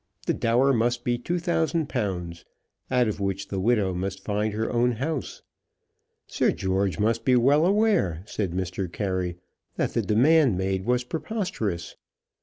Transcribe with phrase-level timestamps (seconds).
[0.25, 2.43] The dower must be £2,000,
[2.89, 5.43] out of which the widow must find her own house.
[6.25, 8.91] Sir George must be well aware, said Mr.
[8.91, 9.37] Carey,
[9.75, 11.97] that the demand made was preposterous.